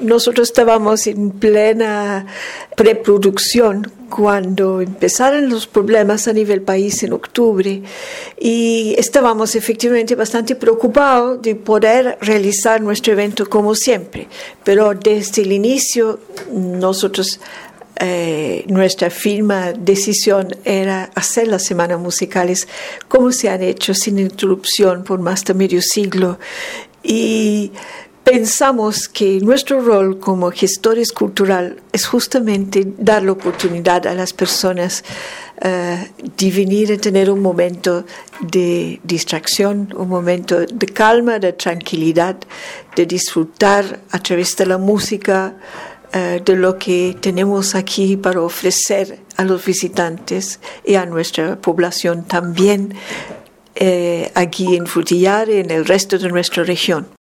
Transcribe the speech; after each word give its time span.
Nosotros 0.00 0.48
estábamos 0.48 1.06
en 1.06 1.30
plena 1.30 2.26
preproducción 2.76 3.90
cuando 4.08 4.80
empezaron 4.80 5.48
los 5.48 5.66
problemas 5.66 6.28
a 6.28 6.32
nivel 6.32 6.62
país 6.62 7.02
en 7.02 7.12
octubre 7.12 7.82
y 8.38 8.94
estábamos 8.96 9.54
efectivamente 9.54 10.14
bastante 10.14 10.54
preocupados 10.54 11.42
de 11.42 11.54
poder 11.56 12.16
realizar 12.20 12.80
nuestro 12.80 13.12
evento 13.12 13.48
como 13.48 13.74
siempre. 13.74 14.28
Pero 14.64 14.94
desde 14.94 15.42
el 15.42 15.52
inicio 15.52 16.20
nosotros 16.52 17.40
eh, 18.00 18.64
nuestra 18.68 19.10
firma 19.10 19.72
decisión 19.72 20.54
era 20.64 21.10
hacer 21.16 21.48
las 21.48 21.64
semanas 21.64 21.98
musicales 21.98 22.68
como 23.08 23.32
se 23.32 23.48
han 23.48 23.60
hecho 23.62 23.92
sin 23.92 24.20
interrupción 24.20 25.02
por 25.02 25.18
más 25.18 25.44
de 25.44 25.54
medio 25.54 25.82
siglo 25.82 26.38
y 27.02 27.72
pensamos 28.30 29.08
que 29.08 29.40
nuestro 29.40 29.80
rol 29.80 30.18
como 30.18 30.50
gestores 30.50 31.12
cultural 31.12 31.80
es 31.92 32.06
justamente 32.06 32.86
dar 32.98 33.22
la 33.22 33.32
oportunidad 33.32 34.06
a 34.06 34.14
las 34.14 34.32
personas 34.32 35.02
eh, 35.62 36.10
de 36.36 36.50
venir 36.50 36.92
a 36.92 36.98
tener 36.98 37.30
un 37.30 37.40
momento 37.40 38.04
de 38.40 39.00
distracción, 39.02 39.92
un 39.96 40.08
momento 40.08 40.60
de 40.60 40.86
calma, 40.86 41.38
de 41.38 41.54
tranquilidad, 41.54 42.36
de 42.94 43.06
disfrutar 43.06 44.00
a 44.10 44.18
través 44.18 44.56
de 44.56 44.66
la 44.66 44.78
música, 44.78 45.54
eh, 46.12 46.42
de 46.44 46.56
lo 46.56 46.78
que 46.78 47.16
tenemos 47.20 47.74
aquí 47.74 48.16
para 48.16 48.42
ofrecer 48.42 49.20
a 49.36 49.44
los 49.44 49.64
visitantes 49.64 50.60
y 50.84 50.96
a 50.96 51.06
nuestra 51.06 51.56
población 51.56 52.24
también 52.24 52.94
eh, 53.74 54.30
aquí 54.34 54.76
en 54.76 54.86
Frutillar 54.86 55.48
y 55.48 55.58
en 55.58 55.70
el 55.70 55.86
resto 55.86 56.18
de 56.18 56.28
nuestra 56.28 56.64
región. 56.64 57.17